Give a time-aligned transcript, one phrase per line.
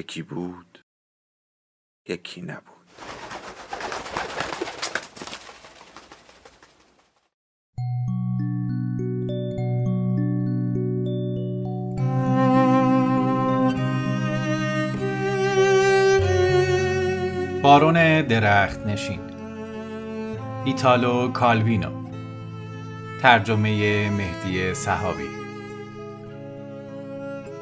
[0.00, 0.84] یکی بود
[2.08, 2.64] یکی نبود.
[17.62, 19.20] بارون درخت نشین.
[20.64, 22.10] ایتالو کالوینو.
[23.22, 25.28] ترجمه مهدی صحابی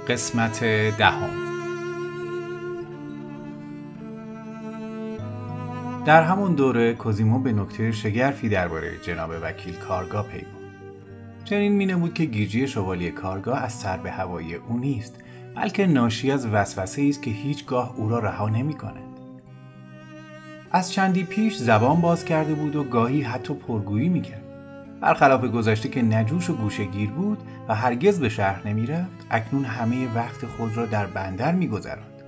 [0.09, 0.65] قسمت
[0.99, 1.48] دهم.
[6.09, 10.73] در همون دوره کوزیمو به نکته شگرفی درباره جناب وکیل کارگاه پی بود
[11.45, 15.15] چنین مینه بود که گیجی شوالی کارگاه از سر به هوایی او نیست
[15.57, 19.19] بلکه ناشی از وسوسه است که هیچگاه او را رها نمی کند.
[20.71, 24.45] از چندی پیش زبان باز کرده بود و گاهی حتی پرگویی می‌کرد.
[25.01, 30.47] برخلاف گذشته که نجوش و گوشگیر بود و هرگز به شهر نمی‌رفت اکنون همه وقت
[30.47, 32.23] خود را در بندر میگذراند.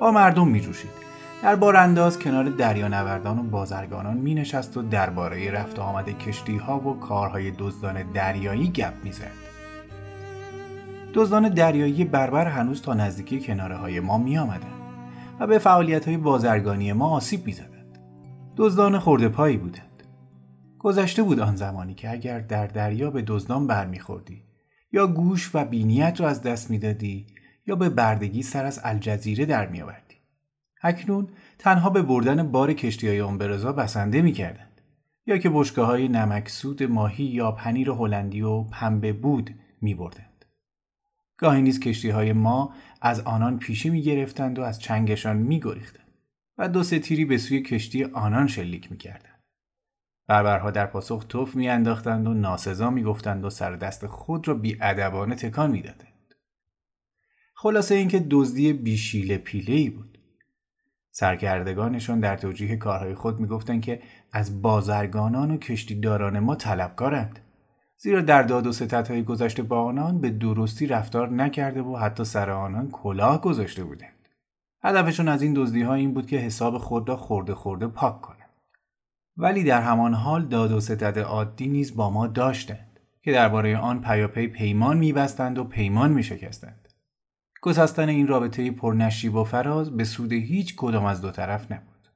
[0.00, 1.04] با مردم میجوشید.
[1.44, 7.00] در بارانداز کنار دریانوردان و بازرگانان می نشست و درباره رفت آمد کشتی ها و
[7.00, 9.30] کارهای دزدان دریایی گپ می زد.
[11.14, 14.72] دزدان دریایی بربر هنوز تا نزدیکی کناره های ما می آمدن
[15.40, 17.98] و به فعالیت های بازرگانی ما آسیب می زدند.
[18.56, 20.02] دزدان خورده پایی بودند.
[20.78, 24.44] گذشته بود آن زمانی که اگر در دریا به دزدان برمیخوردی
[24.92, 27.26] یا گوش و بینیت را از دست می‌دادی
[27.66, 30.03] یا به بردگی سر از الجزیره در میآوردی
[30.84, 31.28] اکنون
[31.58, 34.80] تنها به بردن بار کشتی های امبرزا بسنده می کردند.
[35.26, 39.50] یا که بشکه های نمکسود ماهی یا پنیر هلندی و پنبه بود
[39.80, 40.44] می بردند.
[41.38, 46.04] گاهی نیز کشتی های ما از آنان پیشی می گرفتند و از چنگشان می گریختند
[46.58, 49.42] و دو تیری به سوی کشتی آنان شلیک می کردند.
[50.26, 54.54] بربرها در پاسخ توف می انداختند و ناسزا می گفتند و سر دست خود را
[54.54, 56.34] بی ادبانه تکان می دادند.
[57.54, 60.13] خلاصه اینکه دزدی بیشیله پیله ای بود.
[61.16, 64.02] سرکردگانشان در توجیه کارهای خود می‌گفتند که
[64.32, 67.40] از بازرگانان و کشتیداران ما طلبکارند.
[67.96, 72.50] زیرا در داد و ستدهای گذشته با آنان به درستی رفتار نکرده و حتی سر
[72.50, 74.28] آنان کلاه گذاشته بودند.
[74.84, 78.50] هدفشون از این دزدی ها این بود که حساب خود را خورده خورده پاک کنند.
[79.36, 84.00] ولی در همان حال داد و ستد عادی نیز با ما داشتند که درباره آن
[84.00, 86.83] پیاپی پیمان میبستند و پیمان میشکستند.
[87.64, 92.08] گسستن این رابطه پرنشیب و فراز به سود هیچ کدام از دو طرف نبود.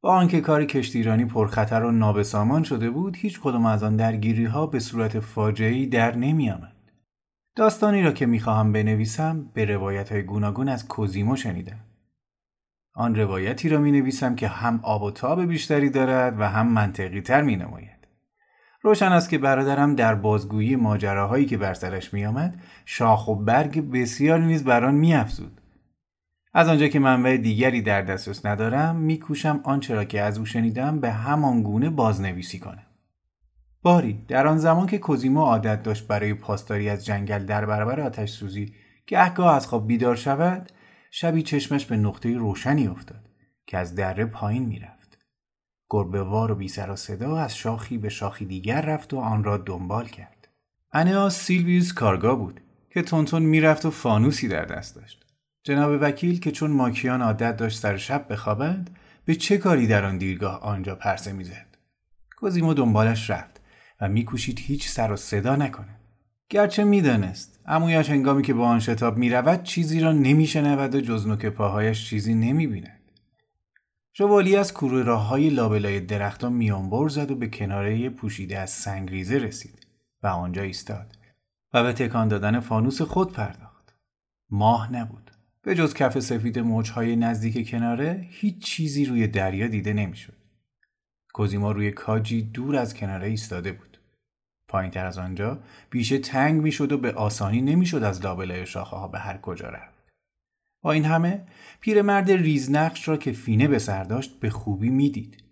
[0.00, 4.66] با آنکه کار کشتیرانی پرخطر و نابسامان شده بود هیچ کدام از آن درگیری ها
[4.66, 6.92] به صورت فاجعی در نمی آمد.
[7.56, 11.80] داستانی را که می‌خواهم بنویسم به روایت های گوناگون از کوزیمو شنیدم.
[12.94, 17.20] آن روایتی را می نویسم که هم آب و تاب بیشتری دارد و هم منطقی
[17.20, 17.97] تر می نماید.
[18.82, 24.38] روشن است که برادرم در بازگویی ماجراهایی که بر سرش میآمد شاخ و برگ بسیار
[24.38, 25.60] نیز بر آن میافزود.
[26.54, 31.00] از آنجا که منبع دیگری در دسترس ندارم میکوشم آنچه را که از او شنیدم
[31.00, 32.86] به همان گونه بازنویسی کنم.
[33.82, 38.30] باری در آن زمان که کوزیمو عادت داشت برای پاسداری از جنگل در برابر آتش
[38.30, 38.74] سوزی
[39.06, 40.72] گهگاه از خواب بیدار شود
[41.10, 43.28] شبی چشمش به نقطه روشنی افتاد
[43.66, 44.97] که از دره پایین می‌رفت.
[45.90, 49.44] گربه وار و بی سر و صدا از شاخی به شاخی دیگر رفت و آن
[49.44, 50.48] را دنبال کرد.
[50.92, 52.60] انیا سیلویوس کارگاه بود
[52.90, 55.24] که تونتون می‌رفت و فانوسی در دست داشت.
[55.64, 58.90] جناب وکیل که چون ماکیان عادت داشت سر شب بخوابند
[59.24, 61.76] به چه کاری در آن دیرگاه آنجا پرسه می‌زد
[62.36, 63.60] کوزیمو دنبالش رفت
[64.00, 65.98] و میکوشید هیچ سر و صدا نکنه
[66.48, 71.46] گرچه می‌دانست امویش هنگامی که با آن شتاب می‌رود چیزی را نمیشنود و جز نوک
[71.46, 72.97] پاهایش چیزی نمی‌بیند
[74.18, 79.38] شوالی از کوره راه های لابلای درختان میانبر زد و به کناره پوشیده از سنگریزه
[79.38, 79.86] رسید
[80.22, 81.18] و آنجا ایستاد
[81.74, 83.94] و به تکان دادن فانوس خود پرداخت.
[84.50, 85.30] ماه نبود.
[85.62, 90.36] به جز کف سفید موجهای نزدیک کناره هیچ چیزی روی دریا دیده نمی‌شد.
[91.34, 93.98] کوزیما روی کاجی دور از کناره ایستاده بود.
[94.68, 95.58] پایین تر از آنجا
[95.90, 99.97] بیشه تنگ می‌شد و به آسانی نمی‌شد از لابلای شاخه ها به هر کجا رفت.
[100.82, 101.46] با این همه
[101.80, 105.44] پیرمرد ریزنقش را که فینه به سر داشت به خوبی می‌دید.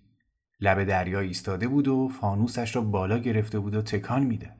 [0.61, 4.57] لب دریا ایستاده بود و فانوسش را بالا گرفته بود و تکان می‌داد.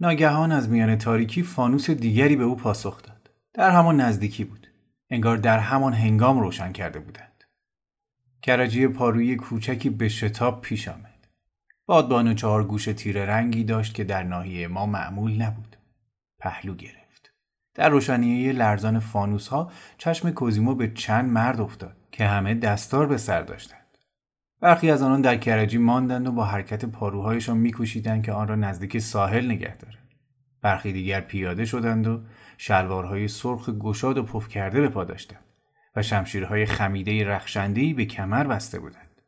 [0.00, 3.30] ناگهان از میان تاریکی فانوس دیگری به او پاسخ داد.
[3.54, 4.66] در همان نزدیکی بود.
[5.10, 7.44] انگار در همان هنگام روشن کرده بودند.
[8.42, 11.28] کرجی پاروی کوچکی به شتاب پیش آمد.
[11.86, 15.76] بادبان چهار گوش تیر رنگی داشت که در ناحیه ما معمول نبود.
[16.38, 16.99] پهلو گرفت.
[17.74, 23.16] در روشنیه لرزان فانوس ها چشم کوزیمو به چند مرد افتاد که همه دستار به
[23.16, 23.80] سر داشتند.
[24.60, 28.98] برخی از آنان در کرجی ماندند و با حرکت پاروهایشان میکوشیدند که آن را نزدیک
[28.98, 30.08] ساحل نگه دارند.
[30.62, 32.20] برخی دیگر پیاده شدند و
[32.58, 35.44] شلوارهای سرخ گشاد و پف کرده به پا داشتند
[35.96, 39.22] و شمشیرهای خمیده رخشندهی به کمر بسته بودند.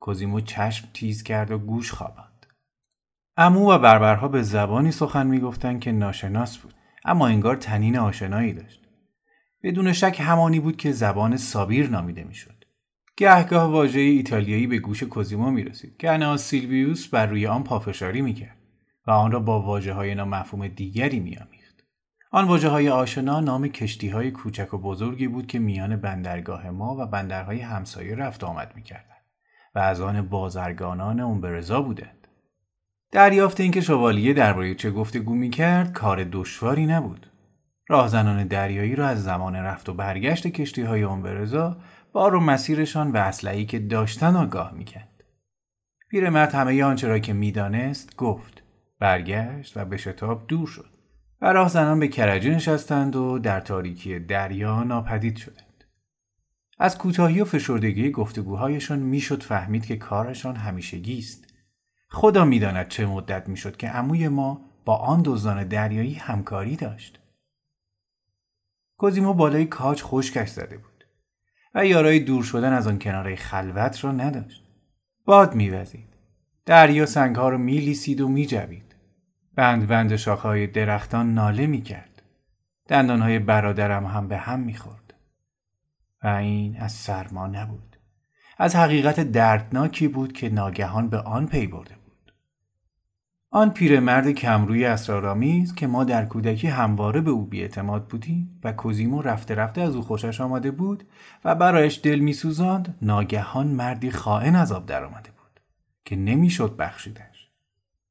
[0.00, 2.46] کوزیمو چشم تیز کرد و گوش خواباند.
[3.36, 6.74] امو و بربرها به زبانی سخن می‌گفتند که ناشناس بود
[7.06, 8.82] اما انگار تنین آشنایی داشت.
[9.62, 12.64] بدون شک همانی بود که زبان سابیر نامیده می‌شد.
[13.16, 18.22] گهگاه واژه ایتالیایی به گوش کوزیمو می رسید که انا سیلویوس بر روی آن پافشاری
[18.22, 18.56] می کرد
[19.06, 21.84] و آن را با واجه های نامفهوم دیگری می آمیخت.
[22.30, 26.96] آن واجه های آشنا نام کشتی های کوچک و بزرگی بود که میان بندرگاه ما
[26.98, 29.16] و بندرهای همسایه رفت آمد می کردن
[29.74, 32.25] و از آن بازرگانان اونبرزا بودند.
[33.12, 37.26] دریافت اینکه شوالیه درباره چه گفتگو می کرد کار دشواری نبود.
[37.88, 41.76] راهزنان دریایی را از زمان رفت و برگشت کشتی های اونبرزا
[42.12, 45.24] بار و مسیرشان و اسلحه‌ای که داشتن آگاه می‌کرد.
[46.10, 48.62] پیرمرد همه آنچه را که می‌دانست گفت
[49.00, 50.90] برگشت و به شتاب دور شد
[51.40, 55.84] و راه زنان به کرجی نشستند و در تاریکی دریا ناپدید شدند.
[56.78, 61.45] از کوتاهی و فشردگی گفتگوهایشان می‌شد فهمید که کارشان همیشگی است.
[62.08, 67.20] خدا می‌داند چه مدت می‌شد که عموی ما با آن دزدان دریایی همکاری داشت.
[68.96, 71.04] کوزیمو بالای کاج خشکش زده بود.
[71.74, 74.64] و یارای دور شدن از آن کناره خلوت را نداشت.
[75.24, 76.16] باد میوزید.
[76.66, 78.94] دریا سنگها رو میلیسید و میجوید.
[79.54, 82.22] بند بند شاخهای درختان ناله می‌کرد.
[82.88, 85.14] دندانهای برادرم هم به هم می‌خورد.
[86.22, 87.95] و این از سرما نبود.
[88.56, 92.32] از حقیقت دردناکی بود که ناگهان به آن پی برده بود.
[93.50, 99.22] آن پیرمرد کمروی اسرارآمیز که ما در کودکی همواره به او بیاعتماد بودیم و کوزیمو
[99.22, 101.04] رفته رفته از او خوشش آمده بود
[101.44, 105.60] و برایش دل میسوزاند ناگهان مردی خائن از آب درآمده بود
[106.04, 107.50] که نمی‌شد بخشیدش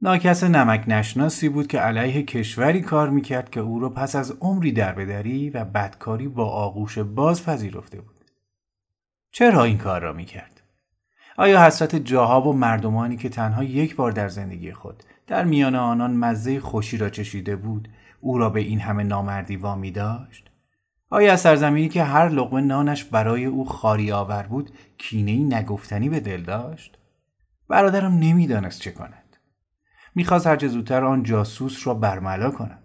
[0.01, 4.71] ناکس نمک نشناسی بود که علیه کشوری کار می‌کرد که او را پس از عمری
[4.71, 8.14] در بدری و بدکاری با آغوش باز پذیرفته بود
[9.37, 10.61] چرا این کار را می‌کرد؟
[11.37, 16.15] آیا حسرت جاها و مردمانی که تنها یک بار در زندگی خود در میان آنان
[16.15, 17.89] مزه خوشی را چشیده بود
[18.21, 20.51] او را به این همه نامردی وامی داشت؟
[21.09, 26.41] آیا سرزمینی که هر لقمه نانش برای او خاری آور بود کینهای نگفتنی به دل
[26.41, 26.97] داشت؟
[27.69, 29.37] برادرم نمی‌دانست چه کند.
[30.15, 32.83] می‌خواست هرچه زودتر آن جاسوس را برملا کند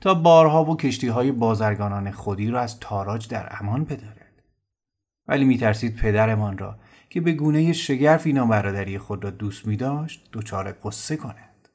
[0.00, 4.19] تا بارها و کشتی های بازرگانان خودی را از تاراج در امان بدارد.
[5.28, 6.78] ولی میترسید پدرمان را
[7.10, 11.68] که به گونه شگرفی نابرادری خود را دوست می داشت دچار قصه کند.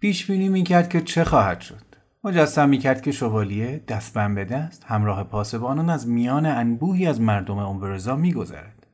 [0.00, 1.90] پیش بینی می‌کرد که چه خواهد شد.
[2.24, 8.16] مجسم می‌کرد که شوالیه دستبند به دست همراه پاسبانان از میان انبوهی از مردم امبرزا
[8.16, 8.86] میگذرد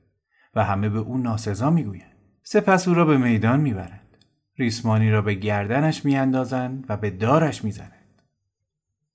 [0.55, 2.17] و همه به او ناسزا می‌گویند.
[2.43, 4.17] سپس او را به میدان می‌برند.
[4.59, 8.06] ریسمانی را به گردنش میاندازند و به دارش می‌زنند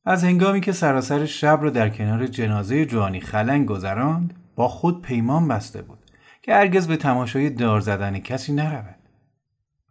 [0.05, 5.47] از هنگامی که سراسر شب را در کنار جنازه جوانی خلنگ گذراند با خود پیمان
[5.47, 5.99] بسته بود
[6.41, 8.95] که هرگز به تماشای دار زدن کسی نرود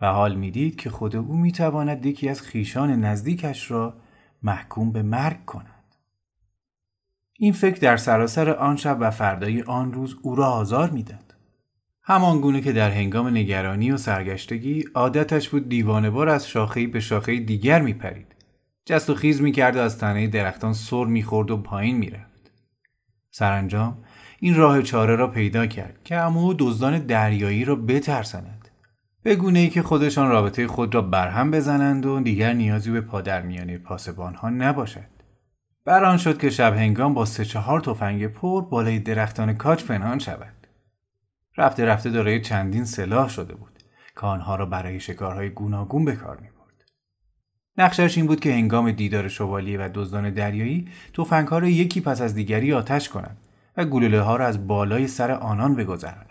[0.01, 3.95] و حال می‌دید که خود او می‌تواند یکی از خیشان نزدیکش را
[4.43, 5.95] محکوم به مرگ کند.
[7.39, 11.35] این فکر در سراسر آن شب و فردای آن روز او را آزار می‌داد.
[12.03, 17.41] همان گونه که در هنگام نگرانی و سرگشتگی عادتش بود دیوانه از شاخهی به شاخه
[17.41, 18.35] دیگر میپرید.
[18.87, 22.53] جست و خیز می‌کرد و از تنه درختان سر می‌خورد و پایین می‌رفت.
[23.31, 24.05] سرانجام
[24.41, 28.69] این راه چاره را پیدا کرد که امو دزدان دریایی را بترسند.
[29.23, 33.79] به گونه ای که خودشان رابطه خود را برهم بزنند و دیگر نیازی به پادرمیانی
[33.79, 35.11] پاسبان ها نباشد.
[35.85, 40.67] بران شد که شب هنگام با سه چهار تفنگ پر بالای درختان کاج پنهان شود.
[41.57, 43.79] رفته رفته دارای چندین سلاح شده بود
[44.15, 46.60] که آنها را برای شکارهای گوناگون به کار می برد.
[47.79, 52.35] نقشش این بود که هنگام دیدار شوالیه و دزدان دریایی ها را یکی پس از
[52.35, 53.37] دیگری آتش کنند
[53.77, 56.31] و گلوله ها را از بالای سر آنان بگذرانند.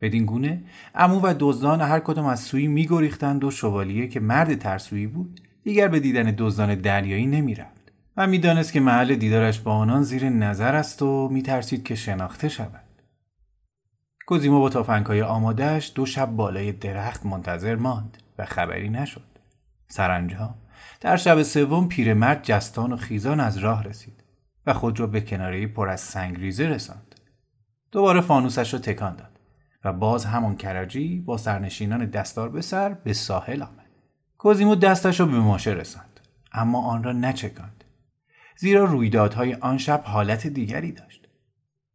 [0.00, 0.62] بدین گونه
[0.94, 5.88] امو و دزدان هر کدام از سوی میگریختند و شوالیه که مرد ترسویی بود دیگر
[5.88, 11.02] به دیدن دزدان دریایی نمی‌رفت و می‌دانست که محل دیدارش با آنان زیر نظر است
[11.02, 12.84] و میترسید که شناخته شود
[14.26, 19.22] کوزیمو با تافنگهای آمادهش دو شب بالای درخت منتظر ماند و خبری نشد
[19.88, 20.54] سرانجام
[21.04, 24.24] در شب سوم پیرمرد جستان و خیزان از راه رسید
[24.66, 27.14] و خود را به کناره پر از سنگریزه رساند.
[27.92, 29.40] دوباره فانوسش را تکان داد
[29.84, 33.86] و باز همان کرجی با سرنشینان دستار به سر به ساحل آمد.
[34.38, 36.20] کوزیمو دستش را به ماشه رساند
[36.52, 37.84] اما آن را نچکاند.
[38.56, 41.28] زیرا رویدادهای آن شب حالت دیگری داشت.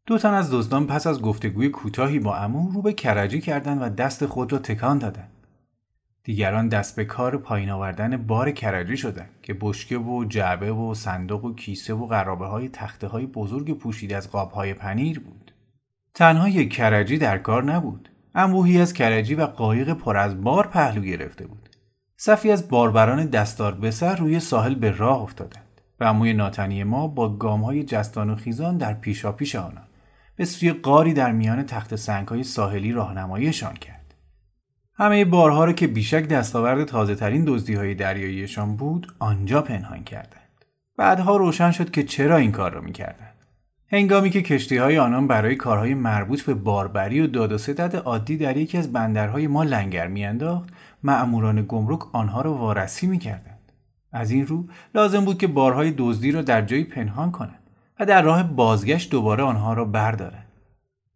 [0.05, 3.89] دو تن از دزدان پس از گفتگوی کوتاهی با امو رو به کرجی کردند و
[3.89, 5.38] دست خود را تکان دادند.
[6.29, 11.45] دیگران دست به کار پایین آوردن بار کرجی شدند که بشکه و جعبه و صندوق
[11.45, 15.51] و کیسه و قرابه های تخته های بزرگ پوشیده از قاب های پنیر بود.
[16.13, 18.09] تنها یک کرجی در کار نبود.
[18.35, 21.69] انبوهی از کرجی و قایق پر از بار پهلو گرفته بود.
[22.17, 27.07] صفی از باربران دستار به سر روی ساحل به راه افتادند و اموی ناتنی ما
[27.07, 29.87] با گام های جستان و خیزان در پیشا پیش آنان
[30.35, 33.98] به سوی قاری در میان تخت سنگ های ساحلی راهنماییشان کرد.
[34.99, 40.65] همه بارها را که بیشک دستاورد تازه ترین دزدی های دریاییشان بود آنجا پنهان کردند.
[40.97, 43.35] بعدها روشن شد که چرا این کار را می‌کردند.
[43.91, 48.37] هنگامی که کشتی های آنان برای کارهای مربوط به باربری و داد و ستد عادی
[48.37, 50.69] در یکی از بندرهای ما لنگر میانداخت
[51.03, 53.71] معموران گمرک آنها را وارسی می‌کردند
[54.11, 54.63] از این رو
[54.95, 59.43] لازم بود که بارهای دزدی را در جایی پنهان کنند و در راه بازگشت دوباره
[59.43, 60.48] آنها را بردارند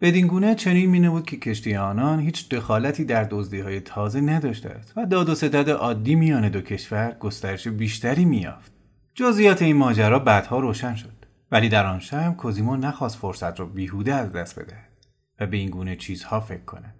[0.03, 4.69] بدین گونه چنین می بود که کشتی آنان هیچ دخالتی در دزدی های تازه نداشته
[4.69, 8.71] است و داد و ستد عادی میان دو کشور گسترش بیشتری میافت.
[9.15, 14.13] جزئیات این ماجرا بعدها روشن شد ولی در آن شب کوزیمو نخواست فرصت را بیهوده
[14.13, 14.77] از دست بده
[15.39, 16.95] و به این گونه چیزها فکر کند.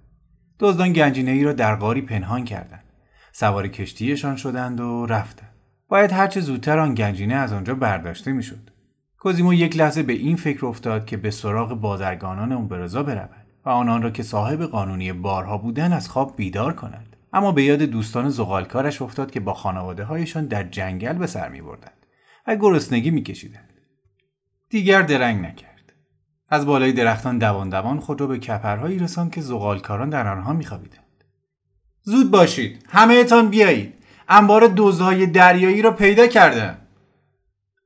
[0.59, 2.83] دزدان گنجینه ای را در غاری پنهان کردند.
[3.31, 5.53] سوار کشتیشان شدند و رفتند.
[5.87, 8.69] باید هرچه زودتر آن گنجینه از آنجا برداشته می‌شد.
[9.23, 14.01] کوزیمو یک لحظه به این فکر افتاد که به سراغ بازرگانان اومبرزا برود و آنان
[14.01, 19.01] را که صاحب قانونی بارها بودن از خواب بیدار کند اما به یاد دوستان زغالکارش
[19.01, 22.05] افتاد که با خانواده هایشان در جنگل به سر می بردند
[22.47, 23.69] و گرسنگی می کشیدند.
[24.69, 25.93] دیگر درنگ نکرد.
[26.49, 31.23] از بالای درختان دوان دوان خود را به کپرهایی رساند که زغالکاران در آنها میخوابیدند.
[32.01, 33.93] زود باشید همه تان بیایید
[34.29, 36.77] انبار دوزهای دریایی را پیدا کردم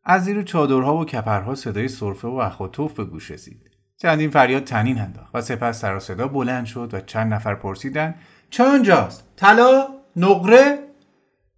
[0.09, 3.71] از زیر چادرها و کپرها صدای سرفه و اخوتوف به گوش رسید.
[3.97, 8.15] چندین فریاد تنین انداخت و سپس سر صدا بلند شد و چند نفر پرسیدن
[8.49, 10.79] چه آنجاست طلا؟ نقره؟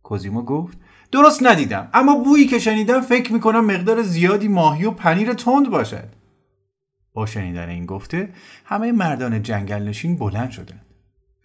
[0.03, 0.77] کوزیمو گفت
[1.11, 6.09] درست ندیدم اما بویی که شنیدم فکر می‌کنم مقدار زیادی ماهی و پنیر تند باشد.
[7.13, 8.29] با شنیدن این گفته
[8.65, 10.85] همه مردان جنگل نشین بلند شدند.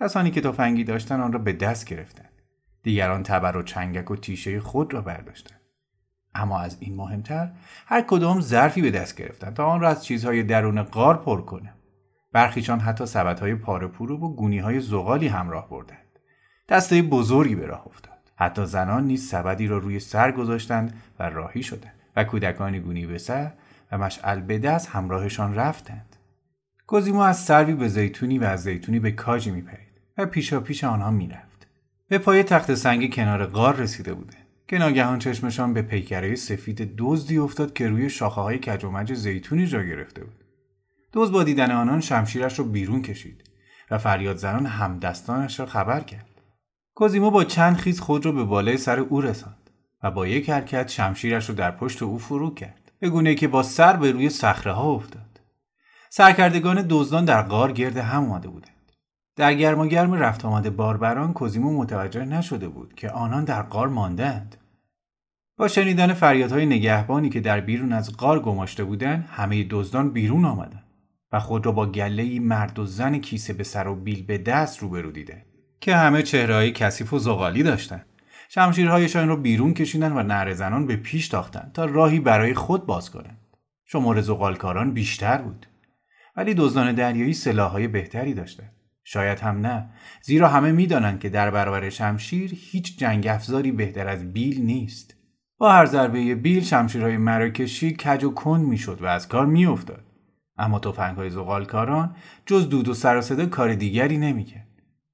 [0.00, 2.32] کسانی که تفنگی داشتن آن را به دست گرفتند.
[2.82, 5.63] دیگران تبر و چنگک و تیشه خود را برداشتند.
[6.34, 7.50] اما از این مهمتر
[7.86, 11.72] هر کدام ظرفی به دست گرفتن تا آن را از چیزهای درون غار پر کنه.
[12.32, 16.18] برخیشان حتی سبدهای پارپورو و گونی های زغالی همراه بردند.
[16.68, 18.18] دسته بزرگی به راه افتاد.
[18.36, 23.18] حتی زنان نیز سبدی را روی سر گذاشتند و راهی شدند و کودکانی گونی به
[23.18, 23.52] سر
[23.92, 26.16] و مشعل به دست همراهشان رفتند.
[26.86, 31.10] کوزیمو از سروی به زیتونی و از زیتونی به کاجی میپرید و پیشا پیش آنها
[31.10, 31.66] می‌رفت.
[32.08, 37.38] به پای تخت سنگ کنار غار رسیده بوده که ناگهان چشمشان به پیکره سفید دزدی
[37.38, 40.44] افتاد که روی شاخه های کج زیتونی جا گرفته بود.
[41.12, 43.44] دزد با دیدن آنان شمشیرش را بیرون کشید
[43.90, 46.26] و فریاد زنان همدستانش را خبر کرد.
[46.94, 49.70] کوزیمو با چند خیز خود را به بالای سر او رساند
[50.02, 53.62] و با یک حرکت شمشیرش را در پشت او فرو کرد به گونه که با
[53.62, 55.40] سر به روی صخره ها افتاد.
[56.10, 58.73] سرکردگان دزدان در غار گرد هم آمده بودند.
[59.36, 63.88] در گرم و گرم رفت آمد باربران کوزیمو متوجه نشده بود که آنان در غار
[63.88, 64.56] ماندند.
[65.56, 70.84] با شنیدن فریادهای نگهبانی که در بیرون از غار گماشته بودند همه دزدان بیرون آمدند
[71.32, 74.78] و خود را با گله مرد و زن کیسه به سر و بیل به دست
[74.78, 75.44] روبرو دیده
[75.80, 78.06] که همه چهرههای کثیف و زغالی داشتند.
[78.48, 83.10] شمشیرهایشان را بیرون کشیدند و نعره زنان به پیش تاختند تا راهی برای خود باز
[83.10, 83.38] کنند.
[83.84, 85.66] شمار زغالکاران بیشتر بود
[86.36, 88.72] ولی دزدان دریایی سلاحهای بهتری داشتند.
[89.04, 89.90] شاید هم نه.
[90.22, 95.14] زیرا همه می‌دانند که در برابر شمشیر هیچ جنگ افزاری بهتر از بیل نیست.
[95.58, 100.04] با هر ضربه بیل شمشیرهای مراکشی کج و کند می‌شد و از کار میافتاد.
[100.56, 104.68] اما تفنگهای زغالکاران جز دود و سر کار دیگری نمی‌کرد.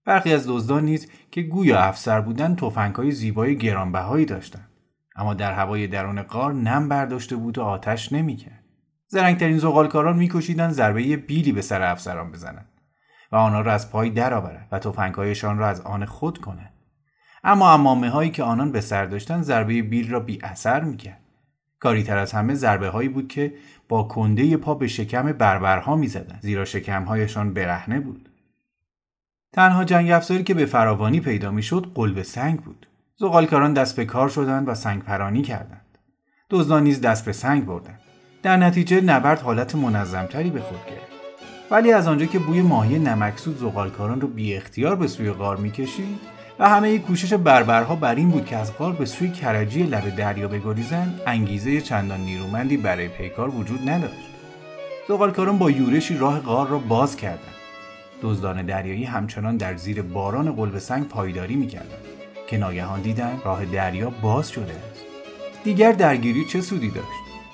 [0.04, 4.68] برخی از دزدان نیز که گویا افسر بودند تفنگهای زیبای گرانبهایی داشتند.
[5.16, 8.64] اما در هوای درون قار نم برداشته بود و آتش نمی‌کرد.
[9.06, 12.69] زرنگترین زغالکاران میکشیدند ضربه بیلی به سر افسران بزنند.
[13.32, 16.72] و آنها را از پای درآورد و تفنگهایشان را از آن خود کنند
[17.44, 21.20] اما امامه هایی که آنان به سر داشتند ضربه بیل را بی اثر می‌کرد
[21.80, 23.54] کاری تر از همه ضربه هایی بود که
[23.88, 28.28] با کنده پا به شکم بربرها می‌زدند زیرا شکمهایشان برهنه بود
[29.52, 34.28] تنها جنگ افزاری که به فراوانی پیدا می‌شد قلب سنگ بود زغالکاران دست به کار
[34.28, 35.98] شدند و سنگ پرانی کردند.
[36.50, 38.00] دزدان نیز دست به سنگ بردند.
[38.42, 41.09] در نتیجه نبرد حالت منظمتری به خود گرفت.
[41.70, 46.18] ولی از آنجا که بوی ماهی نمکسود زغالکاران رو بی اختیار به سوی غار می‌کشید
[46.58, 50.48] و همه کوشش بربرها بر این بود که از غار به سوی کرجی لب دریا
[50.48, 54.30] بگریزند انگیزه چندان نیرومندی برای پیکار وجود نداشت.
[55.08, 57.54] زغالکاران با یورشی راه غار را باز کردند.
[58.22, 62.04] دزدان دریایی همچنان در زیر باران قلب سنگ پایداری می‌کردند
[62.46, 65.04] که ناگهان دیدند راه دریا باز شده است.
[65.64, 67.08] دیگر درگیری چه سودی داشت؟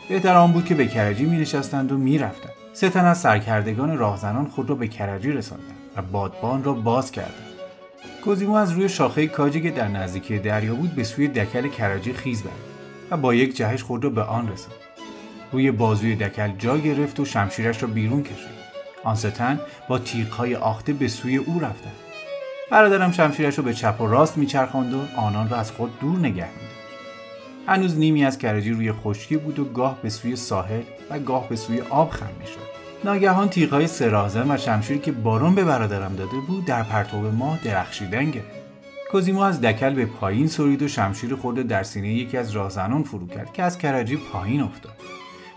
[0.09, 2.56] بهتر آن بود که به کرجی می نشستند و می رفتند.
[2.77, 7.47] سه تن از سرکردگان راهزنان خود را به کرجی رساندند و بادبان را باز کردند.
[8.25, 12.43] کوزیمو از روی شاخه کاجی که در نزدیکی دریا بود به سوی دکل کرجی خیز
[12.43, 12.53] برد
[13.11, 14.77] و با یک جهش خود را به آن رساند.
[15.53, 18.57] روی بازوی دکل جا گرفت و شمشیرش را بیرون کشید.
[19.05, 21.97] آن ستن با تیغهای آخته به سوی او رفتند.
[22.71, 26.49] برادرم شمشیرش را به چپ و راست میچرخاند و آنان را از خود دور نگه
[27.67, 31.57] هنوز نیمی از کرجی روی خشکی بود و گاه به سوی ساحل و گاه به
[31.57, 36.65] سوی آب خم می‌شد ناگهان تیغهای سرازن و شمشیری که بارون به برادرم داده بود
[36.65, 38.57] در پرتو ماه درخشیدن گرفت.
[39.11, 43.27] کوزیمو از دکل به پایین سرید و شمشیر خورده در سینه یکی از راهزنان فرو
[43.27, 44.97] کرد که از کرجی پایین افتاد.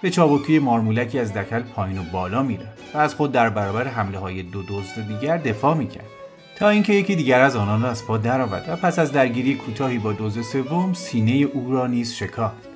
[0.01, 4.17] به چابکی مارمولکی از دکل پایین و بالا می‌رفت و از خود در برابر حمله
[4.17, 6.18] های دو دزد دیگر دفاع می‌کرد
[6.59, 9.97] تا اینکه یکی دیگر از آنان را از پا درآورد و پس از درگیری کوتاهی
[9.97, 12.69] با دوز سوم سینه او را نیز شکافت.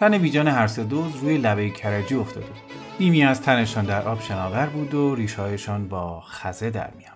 [0.00, 2.46] تن ویجان هر سه دوز روی لبه کرجی افتاده
[3.00, 7.15] نیمی از تنشان در آب شناور بود و ریشهایشان با خزه در میان.